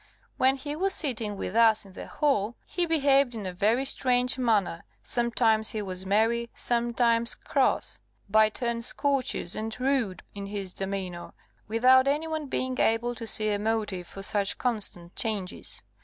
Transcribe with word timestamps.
When 0.37 0.55
he 0.55 0.75
was 0.75 0.95
sitting 0.95 1.37
with 1.37 1.55
us 1.55 1.85
in 1.85 1.93
the 1.93 2.07
hall, 2.07 2.55
he 2.65 2.87
behaved 2.87 3.35
in 3.35 3.45
a 3.45 3.53
very 3.53 3.85
strange 3.85 4.35
manner 4.39 4.83
sometimes 5.03 5.69
he 5.69 5.81
was 5.83 6.07
merry, 6.07 6.49
sometimes 6.55 7.35
cross; 7.35 7.99
by 8.27 8.49
turns 8.49 8.93
courteous 8.93 9.53
and 9.53 9.79
rude 9.79 10.23
in 10.33 10.47
his 10.47 10.73
demeanour, 10.73 11.33
without 11.67 12.07
any 12.07 12.25
one 12.25 12.47
being 12.47 12.79
able 12.79 13.13
to 13.13 13.27
see 13.27 13.51
a 13.51 13.59
motive 13.59 14.07
for 14.07 14.23
such 14.23 14.57
constant 14.57 15.15
changes. 15.15 15.83